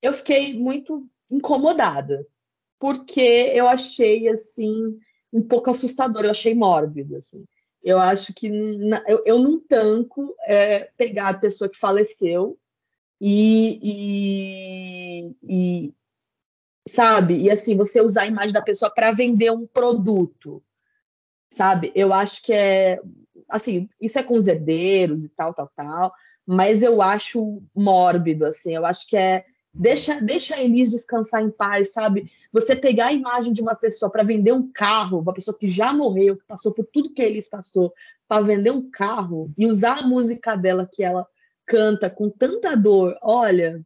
eu 0.00 0.12
fiquei 0.12 0.58
muito 0.58 1.08
incomodada, 1.30 2.26
porque 2.78 3.20
eu 3.54 3.68
achei 3.68 4.28
assim 4.28 4.98
um 5.32 5.42
pouco 5.42 5.70
assustador, 5.70 6.24
eu 6.24 6.30
achei 6.30 6.54
mórbido 6.54 7.16
assim. 7.16 7.44
Eu 7.82 7.98
acho 7.98 8.32
que 8.32 8.46
eu, 9.06 9.22
eu 9.26 9.38
não 9.38 9.60
tanco 9.60 10.34
é, 10.46 10.90
pegar 10.96 11.28
a 11.28 11.38
pessoa 11.38 11.68
que 11.68 11.76
faleceu 11.76 12.58
e, 13.20 13.78
e, 13.82 15.36
e, 15.42 15.94
sabe? 16.88 17.36
E 17.42 17.50
assim, 17.50 17.76
você 17.76 18.00
usar 18.00 18.22
a 18.22 18.26
imagem 18.26 18.52
da 18.52 18.62
pessoa 18.62 18.90
para 18.90 19.12
vender 19.12 19.50
um 19.50 19.66
produto, 19.66 20.62
sabe? 21.50 21.92
Eu 21.94 22.12
acho 22.12 22.42
que 22.42 22.52
é 22.52 23.00
assim, 23.48 23.88
isso 24.00 24.18
é 24.18 24.22
com 24.22 24.34
os 24.34 24.46
herdeiros 24.46 25.24
e 25.24 25.28
tal, 25.30 25.52
tal, 25.54 25.70
tal, 25.74 26.12
mas 26.46 26.82
eu 26.82 27.00
acho 27.00 27.62
mórbido, 27.74 28.44
assim, 28.46 28.74
eu 28.74 28.84
acho 28.84 29.08
que 29.08 29.16
é 29.16 29.44
Deixa, 29.76 30.20
deixa 30.20 30.54
a 30.54 30.62
Elis 30.62 30.92
descansar 30.92 31.42
em 31.42 31.50
paz, 31.50 31.92
sabe? 31.92 32.30
Você 32.52 32.76
pegar 32.76 33.06
a 33.06 33.12
imagem 33.12 33.52
de 33.52 33.60
uma 33.60 33.74
pessoa 33.74 34.08
para 34.08 34.22
vender 34.22 34.52
um 34.52 34.70
carro, 34.70 35.18
uma 35.18 35.34
pessoa 35.34 35.58
que 35.58 35.66
já 35.66 35.92
morreu, 35.92 36.36
que 36.36 36.46
passou 36.46 36.72
por 36.72 36.86
tudo 36.86 37.12
que 37.12 37.20
a 37.20 37.26
Elis 37.26 37.48
passou, 37.48 37.92
para 38.28 38.44
vender 38.44 38.70
um 38.70 38.88
carro 38.88 39.52
e 39.58 39.66
usar 39.66 39.98
a 39.98 40.06
música 40.06 40.54
dela 40.56 40.88
que 40.90 41.02
ela 41.02 41.26
canta 41.66 42.08
com 42.08 42.30
tanta 42.30 42.76
dor, 42.76 43.18
olha, 43.20 43.84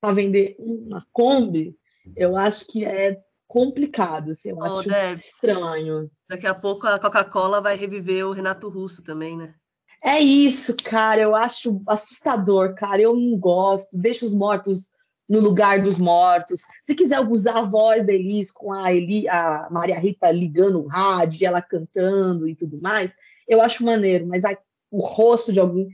para 0.00 0.14
vender 0.14 0.56
uma 0.58 1.06
Kombi, 1.12 1.76
eu 2.16 2.34
acho 2.34 2.66
que 2.68 2.84
é 2.84 3.20
complicado, 3.46 4.30
assim, 4.30 4.50
eu 4.50 4.56
oh, 4.56 4.64
acho 4.64 4.88
Deb, 4.88 5.14
estranho. 5.14 6.10
Daqui 6.28 6.46
a 6.46 6.54
pouco 6.54 6.86
a 6.86 6.98
Coca-Cola 6.98 7.60
vai 7.60 7.76
reviver 7.76 8.26
o 8.26 8.32
Renato 8.32 8.68
Russo 8.68 9.02
também, 9.02 9.36
né? 9.36 9.54
É 10.02 10.20
isso, 10.20 10.76
cara, 10.84 11.22
eu 11.22 11.34
acho 11.34 11.82
assustador, 11.88 12.74
cara, 12.74 13.00
eu 13.00 13.16
não 13.16 13.38
gosto, 13.38 13.98
deixa 13.98 14.26
os 14.26 14.34
mortos 14.34 14.90
no 15.28 15.40
lugar 15.40 15.80
dos 15.80 15.96
mortos. 15.96 16.62
Se 16.84 16.94
quiser 16.94 17.20
usar 17.20 17.58
a 17.58 17.62
voz 17.62 18.06
da 18.06 18.12
Elis 18.12 18.50
com 18.50 18.72
a, 18.72 18.92
Eli, 18.92 19.26
a 19.28 19.68
Maria 19.70 19.98
Rita 19.98 20.30
ligando 20.30 20.82
o 20.82 20.86
rádio, 20.86 21.46
ela 21.46 21.62
cantando 21.62 22.46
e 22.46 22.54
tudo 22.54 22.78
mais, 22.80 23.14
eu 23.48 23.60
acho 23.60 23.84
maneiro, 23.84 24.26
mas 24.26 24.44
a, 24.44 24.56
o 24.90 25.00
rosto 25.00 25.52
de 25.52 25.60
alguém 25.60 25.88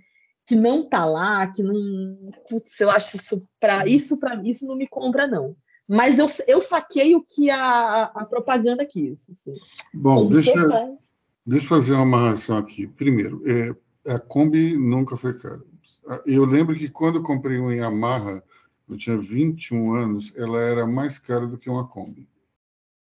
que 0.46 0.56
não 0.56 0.82
tá 0.82 1.04
lá, 1.04 1.46
que 1.46 1.62
não. 1.62 1.74
Putz, 2.48 2.80
eu 2.80 2.90
acho 2.90 3.16
isso 3.16 3.40
para 3.60 3.86
isso 3.86 4.18
para 4.18 4.42
isso 4.42 4.66
não 4.66 4.74
me 4.74 4.88
compra, 4.88 5.26
não. 5.28 5.54
Mas 5.92 6.20
eu, 6.20 6.26
eu 6.46 6.62
saquei 6.62 7.16
o 7.16 7.20
que 7.20 7.50
a, 7.50 8.04
a 8.04 8.24
propaganda 8.24 8.86
quis. 8.86 9.28
Assim. 9.28 9.56
Bom, 9.92 10.28
deixa, 10.28 10.54
deixa 11.44 11.64
eu 11.64 11.68
fazer 11.68 11.94
uma 11.94 12.02
amarração 12.02 12.56
aqui. 12.56 12.86
Primeiro, 12.86 13.42
é, 13.44 13.74
a 14.12 14.16
Kombi 14.16 14.76
nunca 14.76 15.16
foi 15.16 15.36
cara. 15.36 15.60
Eu 16.24 16.44
lembro 16.44 16.76
que 16.76 16.88
quando 16.88 17.16
eu 17.16 17.22
comprei 17.24 17.58
uma 17.58 17.74
Yamaha, 17.74 18.40
eu 18.88 18.96
tinha 18.96 19.18
21 19.18 19.94
anos, 19.94 20.32
ela 20.36 20.60
era 20.60 20.86
mais 20.86 21.18
cara 21.18 21.48
do 21.48 21.58
que 21.58 21.68
uma 21.68 21.88
Kombi. 21.88 22.28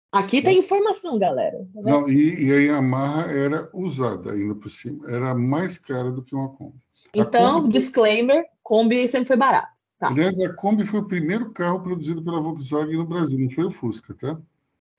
Aqui 0.09 0.41
tem 0.41 0.59
informação, 0.59 1.19
galera. 1.19 1.67
Tá 1.73 1.81
Não, 1.81 2.09
e, 2.09 2.45
e, 2.45 2.53
a 2.53 2.55
Yamaha 2.55 3.23
era 3.29 3.69
usada 3.73 4.31
ainda 4.31 4.55
por 4.55 4.69
cima. 4.69 5.11
Era 5.11 5.35
mais 5.35 5.77
cara 5.77 6.09
do 6.09 6.23
que 6.23 6.33
uma 6.33 6.47
Kombi. 6.47 6.79
Então, 7.13 7.63
Kombi... 7.63 7.73
disclaimer, 7.73 8.45
Kombi 8.63 9.09
sempre 9.09 9.27
foi 9.27 9.35
barato. 9.35 9.76
Tá. 9.99 10.09
Aliás, 10.09 10.39
a 10.39 10.53
Kombi 10.53 10.85
foi 10.85 10.99
o 10.99 11.07
primeiro 11.07 11.51
carro 11.51 11.81
produzido 11.81 12.23
pela 12.23 12.39
Volkswagen 12.39 12.97
no 12.97 13.05
Brasil, 13.05 13.39
não 13.39 13.49
foi 13.49 13.65
o 13.65 13.71
Fusca, 13.71 14.13
tá? 14.13 14.39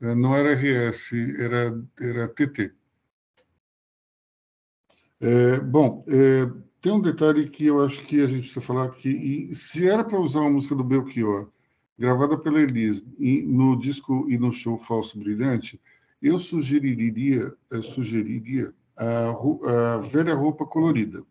É, 0.01 0.15
não 0.15 0.35
era 0.35 0.53
RS, 0.53 1.13
era, 1.39 1.85
era 2.01 2.29
TT. 2.29 2.73
É, 5.21 5.61
bom, 5.61 6.05
é, 6.09 6.51
tem 6.81 6.93
um 6.93 7.01
detalhe 7.01 7.49
que 7.49 7.67
eu 7.67 7.85
acho 7.85 8.05
que 8.07 8.21
a 8.21 8.27
gente 8.27 8.41
precisa 8.41 8.61
falar 8.61 8.89
que 8.91 9.53
se 9.55 9.89
era 9.89 10.05
para 10.05 10.21
usar 10.21 10.41
uma 10.41 10.51
música 10.51 10.75
do 10.75 10.85
Belchior, 10.85 11.51
gravada 11.99 12.39
pela 12.39 12.61
Elis 12.61 13.05
no 13.19 13.77
disco 13.77 14.27
e 14.29 14.39
no 14.39 14.53
show 14.53 14.79
Falso 14.79 15.19
Brilhante, 15.19 15.81
eu 16.23 16.39
sugeriria, 16.39 17.53
eu 17.71 17.83
sugeriria 17.83 18.73
a, 18.97 19.31
a 19.31 19.99
velha 19.99 20.35
roupa 20.35 20.65
colorida, 20.65 21.25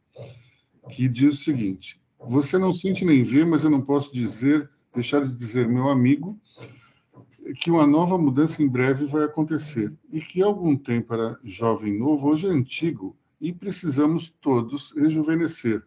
que 0.89 1.07
diz 1.07 1.33
o 1.33 1.43
seguinte: 1.43 2.01
você 2.19 2.57
não 2.57 2.74
sente 2.74 3.05
nem 3.05 3.24
vê, 3.24 3.45
mas 3.45 3.63
eu 3.63 3.69
não 3.69 3.81
posso 3.81 4.13
dizer, 4.13 4.69
deixar 4.93 5.25
de 5.25 5.36
dizer, 5.36 5.67
meu 5.67 5.89
amigo, 5.89 6.39
que 7.55 7.71
uma 7.71 7.88
nova 7.88 8.17
mudança 8.17 8.62
em 8.62 8.67
breve 8.67 9.05
vai 9.05 9.24
acontecer 9.24 9.93
e 10.12 10.19
que 10.19 10.41
algum 10.41 10.75
tempo 10.75 11.13
era 11.13 11.39
jovem 11.43 11.97
novo, 11.97 12.27
hoje 12.27 12.47
é 12.47 12.50
antigo 12.50 13.15
e 13.39 13.53
precisamos 13.53 14.29
todos 14.41 14.93
rejuvenescer. 14.93 15.83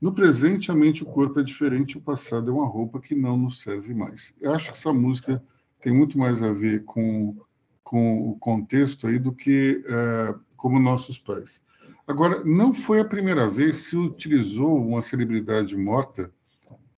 No 0.00 0.12
presente, 0.12 0.70
a 0.70 0.74
mente 0.74 0.98
e 0.98 1.02
o 1.02 1.06
corpo 1.06 1.40
é 1.40 1.42
diferente, 1.42 1.98
o 1.98 2.00
passado 2.00 2.50
é 2.50 2.54
uma 2.54 2.66
roupa 2.66 3.00
que 3.00 3.14
não 3.14 3.36
nos 3.36 3.60
serve 3.60 3.92
mais. 3.92 4.32
Eu 4.40 4.54
acho 4.54 4.70
que 4.70 4.78
essa 4.78 4.92
música 4.92 5.42
tem 5.80 5.92
muito 5.92 6.18
mais 6.18 6.42
a 6.42 6.52
ver 6.52 6.84
com, 6.84 7.36
com 7.82 8.30
o 8.30 8.36
contexto 8.38 9.06
aí 9.06 9.18
do 9.18 9.32
que 9.32 9.82
uh, 9.86 10.38
como 10.56 10.78
nossos 10.78 11.18
pais. 11.18 11.60
Agora, 12.08 12.42
não 12.42 12.72
foi 12.72 13.00
a 13.00 13.04
primeira 13.04 13.50
vez 13.50 13.76
que 13.76 13.90
se 13.90 13.96
utilizou 13.96 14.82
uma 14.82 15.02
celebridade 15.02 15.76
morta 15.76 16.32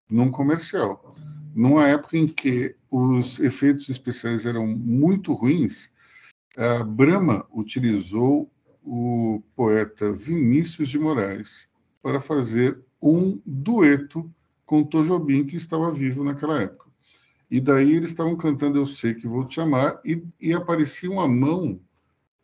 num 0.08 0.30
comercial. 0.30 1.16
Numa 1.54 1.88
época 1.88 2.18
em 2.18 2.28
que 2.28 2.76
os 2.90 3.38
efeitos 3.38 3.88
especiais 3.88 4.44
eram 4.44 4.66
muito 4.66 5.32
ruins, 5.32 5.90
a 6.58 6.84
Brahma 6.84 7.46
utilizou 7.54 8.50
o 8.84 9.42
poeta 9.56 10.12
Vinícius 10.12 10.90
de 10.90 10.98
Moraes 10.98 11.70
para 12.02 12.20
fazer 12.20 12.78
um 13.00 13.40
dueto 13.46 14.30
com 14.66 14.84
Tom 14.84 15.02
Jobim, 15.02 15.42
que 15.42 15.56
estava 15.56 15.90
vivo 15.90 16.22
naquela 16.22 16.60
época. 16.60 16.90
E 17.50 17.62
daí 17.62 17.94
eles 17.94 18.10
estavam 18.10 18.36
cantando 18.36 18.76
Eu 18.76 18.84
Sei 18.84 19.14
Que 19.14 19.26
Vou 19.26 19.46
Te 19.46 19.58
Amar, 19.58 19.98
e, 20.04 20.22
e 20.38 20.52
aparecia 20.52 21.10
uma 21.10 21.26
mão, 21.26 21.80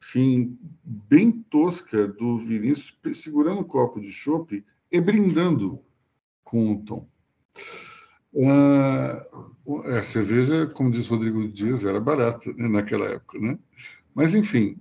assim, 0.07 0.59
bem 0.85 1.33
tosca 1.51 2.07
do 2.07 2.37
Vinícius, 2.37 2.97
segurando 3.15 3.61
um 3.61 3.65
copo 3.65 4.01
de 4.01 4.11
chope 4.11 4.65
e 4.91 5.01
brindando 5.01 5.81
com 6.43 6.73
o 6.73 6.85
Tom. 6.85 7.09
Uh, 8.33 9.97
a 9.97 10.03
cerveja, 10.03 10.67
como 10.67 10.91
diz 10.91 11.07
Rodrigo 11.07 11.49
Dias, 11.49 11.85
era 11.85 12.01
barata 12.01 12.53
né, 12.53 12.69
naquela 12.69 13.07
época, 13.07 13.39
né? 13.39 13.59
Mas, 14.15 14.35
enfim, 14.35 14.79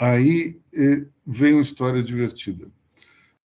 Aí 0.00 0.58
eh, 0.74 1.06
vem 1.26 1.52
uma 1.52 1.60
história 1.60 2.02
divertida. 2.02 2.70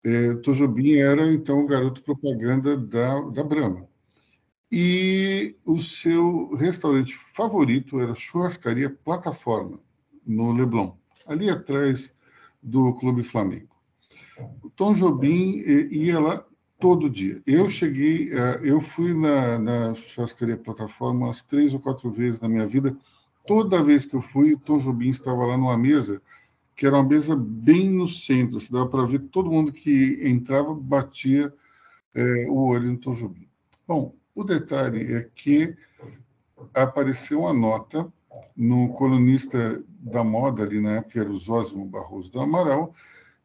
Eh, 0.05 0.35
Tojobim 0.35 0.93
era, 0.93 1.29
então, 1.33 1.59
o 1.61 1.67
garoto 1.67 2.01
propaganda 2.01 2.77
da, 2.77 3.19
da 3.29 3.43
Brahma. 3.43 3.85
E 4.71 5.57
o 5.65 5.77
seu 5.79 6.55
restaurante 6.55 7.13
favorito 7.13 7.99
era 7.99 8.15
Churrascaria 8.15 8.89
Plataforma, 8.89 9.81
no 10.25 10.51
Leblon, 10.51 10.95
ali 11.25 11.49
atrás 11.49 12.13
do 12.61 12.93
Clube 12.93 13.23
Flamengo. 13.23 13.75
O 14.61 14.69
Tom 14.69 14.93
Jobim 14.93 15.63
ia 15.91 16.19
lá 16.19 16.45
todo 16.79 17.09
dia. 17.09 17.41
Eu 17.45 17.69
cheguei, 17.69 18.31
eh, 18.33 18.59
eu 18.63 18.81
fui 18.81 19.13
na, 19.13 19.57
na 19.57 19.93
churrascaria 19.93 20.57
plataforma 20.57 21.27
umas 21.27 21.41
três 21.41 21.73
ou 21.73 21.79
quatro 21.79 22.11
vezes 22.11 22.39
na 22.39 22.49
minha 22.49 22.67
vida. 22.67 22.95
Toda 23.47 23.83
vez 23.83 24.05
que 24.05 24.15
eu 24.15 24.21
fui, 24.21 24.53
o 24.53 24.59
Tom 24.59 24.77
Jobim 24.77 25.09
estava 25.09 25.45
lá 25.45 25.57
numa 25.57 25.77
mesa, 25.77 26.21
que 26.75 26.85
era 26.85 26.95
uma 26.97 27.07
mesa 27.07 27.35
bem 27.35 27.89
no 27.89 28.07
centro, 28.07 28.59
se 28.59 28.71
dava 28.71 28.87
para 28.87 29.05
ver 29.05 29.19
todo 29.19 29.51
mundo 29.51 29.71
que 29.71 30.19
entrava, 30.23 30.73
batia 30.73 31.53
é, 32.13 32.47
o 32.49 32.67
olho 32.67 32.91
no 32.91 32.97
Tom 32.97 33.13
Jobim. 33.13 33.47
Bom, 33.87 34.13
o 34.33 34.43
detalhe 34.43 35.13
é 35.13 35.29
que 35.33 35.75
apareceu 36.73 37.41
uma 37.41 37.53
nota 37.53 38.11
no 38.55 38.89
colunista 38.89 39.81
da 40.05 40.23
moda, 40.23 40.61
ali 40.61 40.79
na 40.79 40.97
época 40.97 41.19
era 41.19 41.29
o 41.29 41.35
Zósimo 41.35 41.83
Barroso 41.83 42.31
do 42.31 42.39
Amaral, 42.39 42.93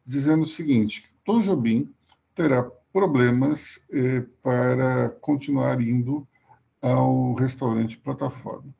dizendo 0.05 0.43
o 0.43 0.47
seguinte: 0.47 1.11
Tom 1.25 1.41
Jobim 1.41 1.91
terá 2.35 2.63
problemas 2.93 3.83
eh, 3.91 4.25
para 4.43 5.09
continuar 5.21 5.81
indo 5.81 6.27
ao 6.81 7.33
restaurante 7.33 7.97
plataforma. 7.97 8.73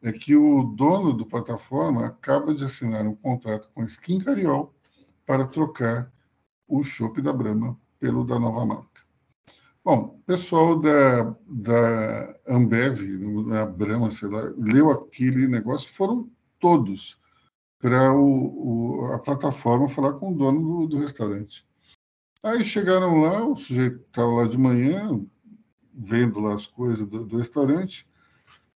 É 0.00 0.12
que 0.12 0.36
o 0.36 0.62
dono 0.62 1.12
do 1.12 1.26
plataforma 1.26 2.06
acaba 2.06 2.54
de 2.54 2.64
assinar 2.64 3.04
um 3.06 3.16
contrato 3.16 3.68
com 3.74 3.82
a 3.82 3.84
Skin 3.84 4.18
Cariol 4.20 4.72
para 5.26 5.46
trocar 5.46 6.12
o 6.68 6.82
chopp 6.82 7.20
da 7.20 7.32
Brahma 7.32 7.76
pelo 7.98 8.24
da 8.24 8.38
nova 8.38 8.64
marca. 8.64 9.02
Bom, 9.84 10.20
pessoal 10.26 10.78
da, 10.78 11.34
da 11.48 12.36
Ambev, 12.46 13.02
da 13.48 13.66
Brahma, 13.66 14.10
sei 14.10 14.28
lá, 14.28 14.52
leu 14.56 14.90
aquele 14.90 15.48
negócio, 15.48 15.92
foram 15.92 16.30
todos 16.58 17.18
para 17.84 18.12
a 19.14 19.18
plataforma 19.18 19.86
falar 19.86 20.14
com 20.14 20.32
o 20.32 20.34
dono 20.34 20.86
do, 20.86 20.86
do 20.86 20.98
restaurante. 21.00 21.66
Aí 22.42 22.64
chegaram 22.64 23.20
lá, 23.20 23.44
o 23.44 23.54
sujeito 23.54 24.00
estava 24.06 24.32
lá 24.32 24.48
de 24.48 24.56
manhã, 24.56 25.20
vendo 25.92 26.40
lá 26.40 26.54
as 26.54 26.66
coisas 26.66 27.06
do, 27.06 27.26
do 27.26 27.36
restaurante, 27.36 28.08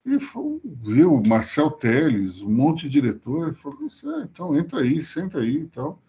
e 0.04 0.20
foi, 0.20 0.60
viu 0.62 1.14
o 1.14 1.26
Marcel 1.26 1.70
Teles, 1.70 2.42
um 2.42 2.50
monte 2.50 2.82
de 2.82 3.00
diretor, 3.00 3.50
e 3.50 3.54
falou 3.54 3.86
assim, 3.86 4.06
ah, 4.10 4.28
então 4.30 4.54
entra 4.54 4.80
aí, 4.80 5.02
senta 5.02 5.38
aí 5.38 5.62
e 5.62 5.68
tal. 5.68 6.02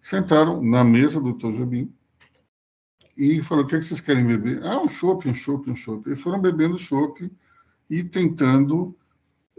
Sentaram 0.00 0.60
na 0.60 0.82
mesa 0.82 1.20
do 1.20 1.32
Dr. 1.32 1.52
Jobim, 1.52 1.94
e 3.16 3.40
falou: 3.42 3.64
o 3.64 3.66
que, 3.68 3.76
é 3.76 3.78
que 3.78 3.84
vocês 3.84 4.00
querem 4.00 4.26
beber? 4.26 4.60
Ah, 4.64 4.80
um 4.80 4.88
chopp, 4.88 5.28
um 5.28 5.34
chopp, 5.34 5.70
um 5.70 5.74
chopp. 5.74 6.10
E 6.10 6.16
foram 6.16 6.40
bebendo 6.40 6.76
chopp 6.76 7.30
e 7.88 8.02
tentando 8.02 8.96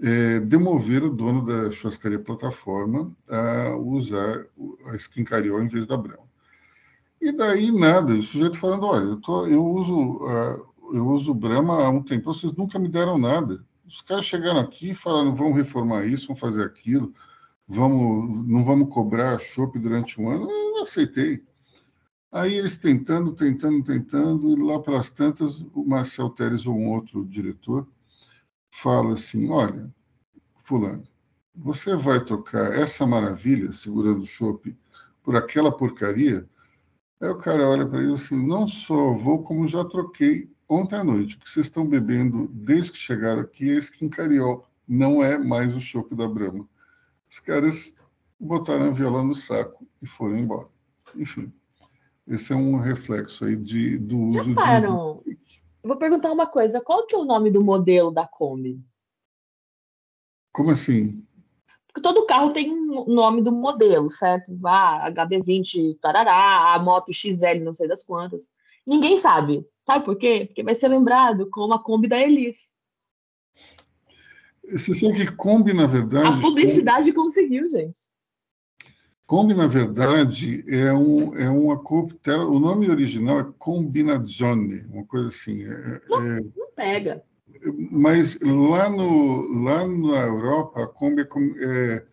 é, 0.02 0.40
demover 0.40 1.04
o 1.04 1.12
dono 1.12 1.46
da 1.46 1.70
churrascaria 1.70 2.20
plataforma 2.20 3.16
a 3.30 3.76
usar 3.76 4.46
a 4.88 4.96
skin 4.96 5.24
cariol 5.24 5.62
em 5.62 5.68
vez 5.68 5.86
da 5.86 5.96
Brahma. 5.96 6.30
E 7.22 7.32
daí 7.32 7.72
nada, 7.72 8.14
o 8.14 8.22
sujeito 8.22 8.58
falando: 8.58 8.86
olha, 8.86 9.04
eu, 9.04 9.18
tô, 9.18 9.46
eu 9.46 9.64
uso 9.64 10.18
uh, 10.18 10.72
eu 10.92 11.06
uso 11.08 11.34
Brahma 11.34 11.84
há 11.84 11.90
um 11.90 12.02
tempo, 12.02 12.34
vocês 12.34 12.52
nunca 12.54 12.80
me 12.80 12.90
deram 12.90 13.18
nada. 13.18 13.64
Os 13.86 14.02
caras 14.02 14.26
chegaram 14.26 14.60
aqui 14.60 14.90
e 14.90 14.96
falaram: 14.96 15.36
vamos 15.36 15.56
reformar 15.56 16.06
isso, 16.06 16.28
vamos 16.28 16.40
fazer 16.40 16.64
aquilo, 16.64 17.14
vamos, 17.68 18.46
não 18.48 18.64
vamos 18.64 18.92
cobrar 18.92 19.38
chopp 19.38 19.78
durante 19.78 20.20
um 20.20 20.30
ano. 20.30 20.50
Eu 20.50 20.82
aceitei. 20.82 21.44
Aí 22.32 22.56
eles 22.56 22.78
tentando, 22.78 23.34
tentando, 23.34 23.84
tentando, 23.84 24.50
e 24.50 24.64
lá 24.64 24.80
pelas 24.80 25.10
tantas, 25.10 25.62
o 25.76 25.84
Marcel 25.86 26.30
Teres 26.30 26.66
ou 26.66 26.76
um 26.76 26.90
outro 26.90 27.26
diretor 27.26 27.86
fala 28.72 29.14
assim: 29.14 29.50
Olha, 29.50 29.94
Fulano, 30.56 31.04
você 31.54 31.96
vai 31.96 32.24
trocar 32.24 32.74
essa 32.74 33.06
maravilha, 33.06 33.72
segurando 33.72 34.22
o 34.22 34.26
chope, 34.26 34.78
por 35.22 35.36
aquela 35.36 35.72
porcaria? 35.72 36.50
Aí 37.20 37.30
o 37.30 37.38
cara 37.38 37.68
olha 37.68 37.86
para 37.86 38.02
ele 38.02 38.14
assim: 38.14 38.36
Não 38.36 38.66
só 38.66 39.14
vou, 39.14 39.44
como 39.44 39.68
já 39.68 39.84
troquei 39.86 40.50
ontem 40.68 40.96
à 40.96 41.04
noite. 41.04 41.36
O 41.36 41.40
que 41.40 41.50
vocês 41.50 41.66
estão 41.66 41.88
bebendo 41.88 42.48
desde 42.48 42.94
que 42.94 42.98
chegaram 42.98 43.42
aqui 43.42 43.70
é 43.70 43.76
Skin 43.76 44.10
Cariol, 44.10 44.66
não 44.88 45.24
é 45.24 45.38
mais 45.38 45.76
o 45.76 45.82
chope 45.82 46.16
da 46.16 46.28
Brahma. 46.28 46.68
Os 47.30 47.40
caras 47.40 47.94
botaram 48.40 48.88
a 48.88 48.92
viola 48.92 49.24
no 49.24 49.36
saco 49.36 49.86
e 50.02 50.08
foram 50.08 50.38
embora. 50.38 50.68
Enfim. 51.16 51.52
Esse 52.28 52.54
é 52.54 52.56
um 52.56 52.78
reflexo 52.78 53.46
aí 53.46 53.56
de, 53.56 53.98
do 53.98 54.18
uso 54.18 54.44
Já 54.44 54.56
param. 54.56 55.22
de. 55.26 55.31
Vou 55.84 55.98
perguntar 55.98 56.32
uma 56.32 56.48
coisa: 56.48 56.82
qual 56.82 57.06
que 57.06 57.16
é 57.16 57.18
o 57.18 57.26
nome 57.26 57.52
do 57.52 57.64
modelo 57.64 58.12
da 58.12 58.28
Kombi? 58.28 58.80
Como 60.52 60.70
assim? 60.70 61.26
Porque 61.88 62.02
todo 62.02 62.26
carro 62.26 62.52
tem 62.52 62.72
um 62.72 63.06
nome 63.06 63.42
do 63.42 63.52
modelo, 63.52 64.10
certo? 64.10 64.52
Ah, 64.66 65.12
HB20, 65.12 65.98
tarará, 66.00 66.74
a 66.74 66.80
moto 66.80 67.12
XL, 67.12 67.60
não 67.64 67.74
sei 67.74 67.88
das 67.88 68.04
quantas. 68.04 68.50
Ninguém 68.86 69.18
sabe. 69.18 69.66
Sabe 69.86 70.06
por 70.06 70.16
quê? 70.16 70.46
Porque 70.46 70.64
vai 70.64 70.76
ser 70.76 70.88
lembrado 70.88 71.50
como 71.50 71.74
a 71.74 71.84
Kombi 71.84 72.08
da 72.08 72.20
Elis. 72.20 72.74
Você 74.72 74.96
sabe 74.96 75.26
que 75.26 75.36
Kombi, 75.36 75.74
na 75.74 75.86
verdade. 75.86 76.28
A 76.28 76.42
publicidade 76.42 77.12
conseguiu, 77.12 77.68
gente. 77.68 78.11
Kombi, 79.32 79.54
na 79.54 79.66
verdade, 79.66 80.62
é, 80.68 80.92
um, 80.92 81.34
é 81.38 81.50
uma 81.50 81.78
coquetel. 81.82 82.52
O 82.52 82.60
nome 82.60 82.90
original 82.90 83.40
é 83.40 83.46
Combinazione, 83.58 84.82
uma 84.92 85.06
coisa 85.06 85.30
assim. 85.30 85.64
É, 85.64 86.02
não, 86.10 86.22
é, 86.22 86.42
não 86.54 86.72
pega. 86.76 87.24
Mas 87.90 88.38
lá, 88.42 88.90
no, 88.90 89.64
lá 89.64 89.88
na 89.88 90.18
Europa, 90.24 90.84
a 90.84 90.88
Kombi 90.88 91.22
é, 91.22 91.66
é 91.66 92.06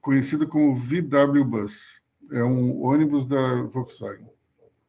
conhecida 0.00 0.44
como 0.44 0.74
VW 0.74 1.44
Bus. 1.44 2.02
É 2.32 2.42
um 2.42 2.82
ônibus 2.82 3.24
da 3.24 3.62
Volkswagen. 3.62 4.26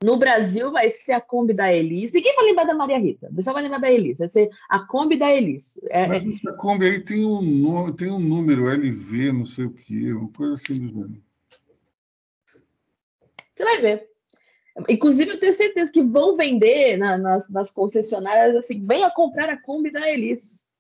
No 0.03 0.17
Brasil 0.17 0.71
vai 0.71 0.89
ser 0.89 1.11
a 1.11 1.21
Kombi 1.21 1.53
da 1.53 1.71
Elis. 1.71 2.11
Ninguém 2.13 2.35
vai 2.35 2.45
lembrar 2.45 2.63
da 2.63 2.73
Maria 2.73 2.97
Rita. 2.97 3.29
O 3.31 3.35
pessoal 3.35 3.53
vai 3.53 3.61
lembrar 3.61 3.77
da 3.77 3.91
Elis. 3.91 4.17
Vai 4.17 4.27
ser 4.27 4.49
a 4.67 4.79
Kombi 4.79 5.17
da 5.17 5.31
Elis. 5.31 5.79
É, 5.91 6.07
Mas 6.07 6.25
essa 6.25 6.51
Kombi 6.53 6.87
aí 6.87 6.99
tem 6.99 7.23
um, 7.23 7.91
tem 7.93 8.09
um 8.09 8.17
número 8.17 8.67
LV, 8.67 9.31
não 9.31 9.45
sei 9.45 9.65
o 9.65 9.71
quê, 9.71 10.13
uma 10.13 10.29
coisa 10.29 10.53
assim 10.53 10.79
do 10.79 10.87
gênero. 10.87 11.21
Você 13.55 13.63
vai 13.63 13.77
ver. 13.79 14.09
Inclusive, 14.89 15.31
eu 15.31 15.39
tenho 15.39 15.53
certeza 15.53 15.91
que 15.91 16.01
vão 16.01 16.35
vender 16.35 16.97
na, 16.97 17.17
nas, 17.17 17.49
nas, 17.49 17.71
concessionárias 17.71 18.55
assim, 18.55 18.83
venha 18.85 19.11
comprar 19.11 19.49
a 19.49 19.61
Kombi 19.61 19.91
da 19.91 20.09
Elis. 20.09 20.71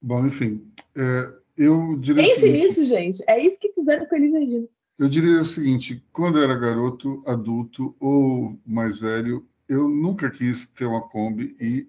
Bom, 0.00 0.26
enfim, 0.26 0.70
é, 0.96 1.34
eu 1.56 1.96
diria. 1.96 2.22
Pense 2.22 2.40
seguinte, 2.40 2.62
nisso, 2.62 2.84
gente. 2.84 3.24
É 3.26 3.40
isso 3.40 3.58
que 3.58 3.72
fizeram 3.72 4.06
com 4.06 4.14
a 4.14 4.18
Elis 4.18 4.32
Regina. 4.32 4.68
Eu 4.98 5.08
diria 5.08 5.40
o 5.40 5.44
seguinte: 5.46 6.04
quando 6.12 6.38
eu 6.38 6.44
era 6.44 6.58
garoto, 6.58 7.22
adulto 7.26 7.96
ou 7.98 8.58
mais 8.66 8.98
velho, 8.98 9.46
eu 9.68 9.88
nunca 9.88 10.30
quis 10.30 10.66
ter 10.66 10.84
uma 10.84 11.08
Kombi 11.08 11.56
e 11.58 11.88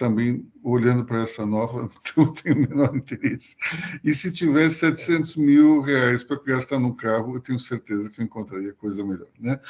também, 0.00 0.50
olhando 0.64 1.04
para 1.04 1.20
essa 1.20 1.44
nova, 1.44 1.90
não 2.16 2.32
tenho 2.32 2.56
o 2.56 2.60
menor 2.60 2.96
interesse. 2.96 3.54
E 4.02 4.14
se 4.14 4.32
tivesse 4.32 4.78
700 4.78 5.36
mil 5.36 5.82
reais 5.82 6.24
para 6.24 6.40
gastar 6.42 6.78
num 6.78 6.94
carro, 6.94 7.36
eu 7.36 7.40
tenho 7.40 7.58
certeza 7.58 8.08
que 8.08 8.20
eu 8.20 8.24
encontraria 8.24 8.72
coisa 8.72 9.04
melhor. 9.04 9.28
Né? 9.38 9.60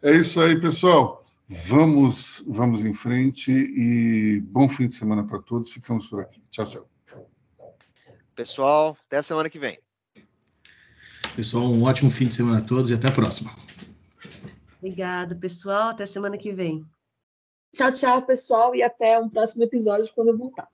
É 0.00 0.12
isso 0.12 0.40
aí, 0.40 0.58
pessoal. 0.60 1.26
Vamos, 1.48 2.44
vamos 2.46 2.84
em 2.84 2.94
frente 2.94 3.50
e 3.50 4.40
bom 4.40 4.68
fim 4.68 4.86
de 4.86 4.94
semana 4.94 5.24
para 5.24 5.40
todos. 5.40 5.72
Ficamos 5.72 6.06
por 6.06 6.20
aqui. 6.20 6.40
Tchau, 6.50 6.66
tchau. 6.66 6.88
Pessoal, 8.34 8.96
até 9.06 9.16
a 9.16 9.22
semana 9.22 9.50
que 9.50 9.58
vem. 9.58 9.78
Pessoal, 11.34 11.64
um 11.64 11.82
ótimo 11.82 12.10
fim 12.10 12.26
de 12.26 12.34
semana 12.34 12.58
a 12.58 12.62
todos 12.62 12.90
e 12.90 12.94
até 12.94 13.08
a 13.08 13.12
próxima. 13.12 13.52
Obrigada, 14.78 15.34
pessoal. 15.34 15.90
Até 15.90 16.06
semana 16.06 16.38
que 16.38 16.52
vem. 16.52 16.86
Tchau, 17.76 17.92
tchau, 17.92 18.22
pessoal, 18.22 18.74
e 18.74 18.82
até 18.82 19.18
um 19.18 19.28
próximo 19.28 19.62
episódio 19.62 20.10
quando 20.14 20.28
eu 20.28 20.38
voltar. 20.38 20.66